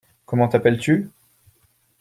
Comment 0.25 0.47
t’appelles-tu? 0.49 1.11